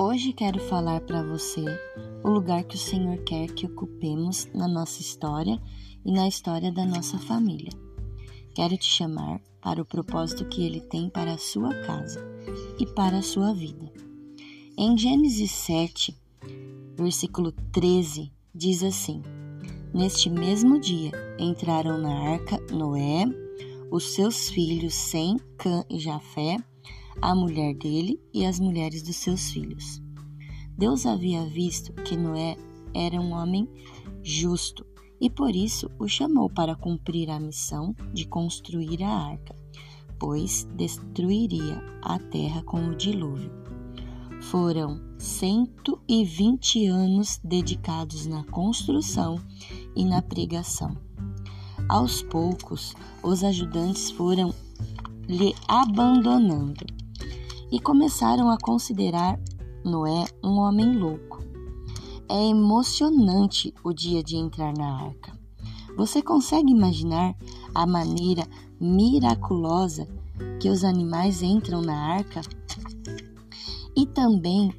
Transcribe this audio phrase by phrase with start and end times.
[0.00, 1.64] Hoje quero falar para você
[2.22, 5.60] o lugar que o Senhor quer que ocupemos na nossa história
[6.04, 7.72] e na história da nossa família.
[8.54, 12.24] Quero te chamar para o propósito que Ele tem para a sua casa
[12.78, 13.92] e para a sua vida.
[14.76, 16.16] Em Gênesis 7,
[16.96, 19.20] versículo 13, diz assim:
[19.92, 23.24] Neste mesmo dia entraram na arca Noé,
[23.90, 26.56] os seus filhos Sem, Cã e Jafé,
[27.20, 30.02] a mulher dele e as mulheres dos seus filhos.
[30.76, 32.56] Deus havia visto que Noé
[32.94, 33.68] era um homem
[34.22, 34.86] justo
[35.20, 39.56] e por isso o chamou para cumprir a missão de construir a arca,
[40.18, 43.50] pois destruiria a terra com o dilúvio.
[44.42, 49.40] Foram 120 anos dedicados na construção
[49.96, 50.96] e na pregação.
[51.88, 54.54] Aos poucos, os ajudantes foram
[55.26, 56.97] lhe abandonando
[57.70, 59.38] e começaram a considerar
[59.84, 61.42] Noé um homem louco.
[62.28, 65.32] É emocionante o dia de entrar na arca.
[65.96, 67.34] Você consegue imaginar
[67.74, 68.46] a maneira
[68.80, 70.06] miraculosa
[70.60, 72.40] que os animais entram na arca?
[73.96, 74.72] E também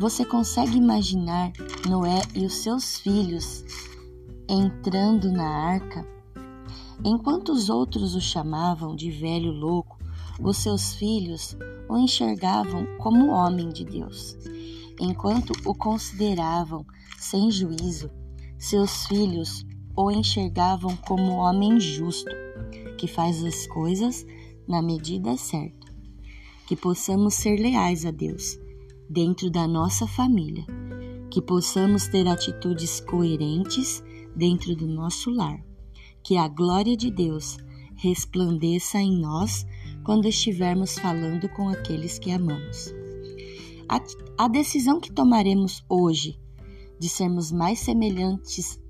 [0.00, 1.52] você consegue imaginar
[1.88, 3.64] Noé e os seus filhos
[4.48, 6.06] entrando na arca?
[7.04, 9.97] Enquanto os outros o chamavam de velho louco,
[10.40, 11.56] os seus filhos
[11.88, 14.36] o enxergavam como homem de Deus.
[15.00, 16.84] Enquanto o consideravam
[17.18, 18.10] sem juízo,
[18.58, 19.64] seus filhos
[19.96, 22.30] o enxergavam como homem justo,
[22.96, 24.24] que faz as coisas
[24.66, 25.86] na medida certa.
[26.66, 28.58] Que possamos ser leais a Deus
[29.08, 30.64] dentro da nossa família,
[31.30, 34.02] que possamos ter atitudes coerentes
[34.36, 35.60] dentro do nosso lar,
[36.22, 37.56] que a glória de Deus
[37.96, 39.66] resplandeça em nós
[40.08, 42.94] quando estivermos falando com aqueles que amamos.
[43.86, 44.00] A,
[44.42, 46.40] a decisão que tomaremos hoje
[46.98, 48.80] de sermos mais semelhantes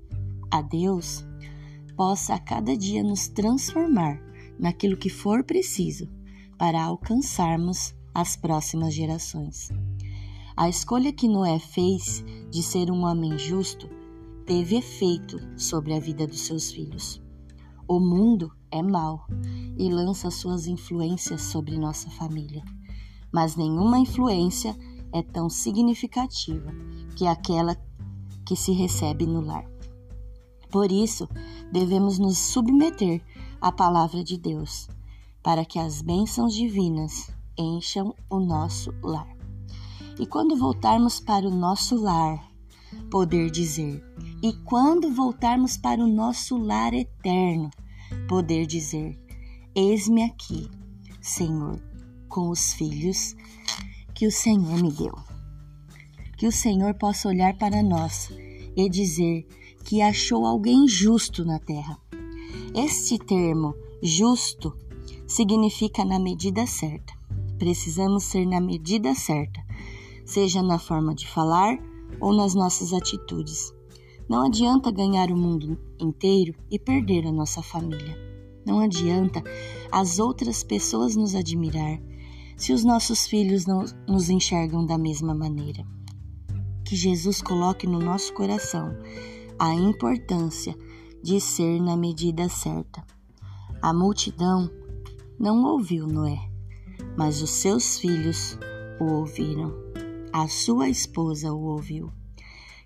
[0.49, 1.25] a Deus
[1.97, 4.17] possa a cada dia nos transformar
[4.57, 6.09] naquilo que for preciso
[6.57, 9.67] para alcançarmos as próximas gerações.
[10.55, 13.89] A escolha que Noé fez de ser um homem justo
[14.45, 17.21] teve efeito sobre a vida dos seus filhos.
[17.85, 19.25] O mundo é mau
[19.77, 22.63] e lança suas influências sobre nossa família,
[23.31, 24.75] mas nenhuma influência
[25.11, 26.71] é tão significativa
[27.15, 27.75] que aquela
[28.45, 29.69] que se recebe no lar.
[30.71, 31.27] Por isso,
[31.71, 33.21] devemos nos submeter
[33.59, 34.87] à palavra de Deus,
[35.41, 39.27] para que as bênçãos divinas encham o nosso lar.
[40.19, 42.43] E quando voltarmos para o nosso lar,
[43.09, 44.03] poder dizer:
[44.43, 47.69] E quando voltarmos para o nosso lar eterno,
[48.29, 49.17] poder dizer:
[49.75, 50.69] Eis-me aqui,
[51.19, 51.81] Senhor,
[52.29, 53.35] com os filhos
[54.13, 55.15] que o Senhor me deu.
[56.37, 58.29] Que o Senhor possa olhar para nós
[58.77, 59.47] e dizer
[59.83, 61.97] que achou alguém justo na terra.
[62.75, 64.77] Este termo, justo,
[65.27, 67.11] significa na medida certa.
[67.57, 69.59] Precisamos ser na medida certa,
[70.23, 71.79] seja na forma de falar
[72.21, 73.73] ou nas nossas atitudes.
[74.29, 78.15] Não adianta ganhar o mundo inteiro e perder a nossa família.
[78.63, 79.41] Não adianta
[79.91, 81.99] as outras pessoas nos admirar
[82.55, 85.83] se os nossos filhos não nos enxergam da mesma maneira.
[86.85, 88.95] Que Jesus coloque no nosso coração
[89.57, 90.77] a importância
[91.23, 93.03] de ser na medida certa.
[93.81, 94.69] A multidão
[95.39, 96.37] não ouviu Noé,
[97.17, 98.59] mas os seus filhos
[98.99, 99.73] o ouviram.
[100.31, 102.11] A sua esposa o ouviu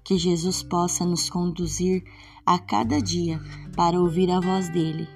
[0.04, 2.04] que Jesus possa nos conduzir
[2.46, 3.42] a cada dia
[3.76, 5.08] para ouvir a voz dele.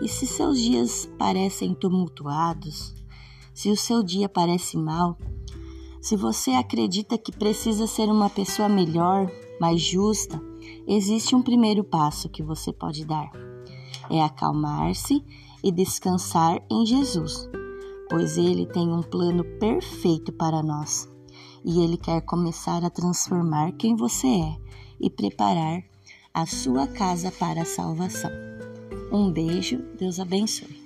[0.00, 2.94] E se seus dias parecem tumultuados,
[3.54, 5.16] se o seu dia parece mal,
[6.00, 9.30] se você acredita que precisa ser uma pessoa melhor,
[9.60, 10.42] mais justa,
[10.86, 13.30] existe um primeiro passo que você pode dar.
[14.10, 15.24] É acalmar-se
[15.62, 17.48] e descansar em Jesus,
[18.10, 21.12] pois ele tem um plano perfeito para nós
[21.64, 24.56] e Ele quer começar a transformar quem você é
[25.00, 25.82] e preparar
[26.32, 28.30] a sua casa para a salvação.
[29.12, 30.80] Um beijo, Deus abençoe.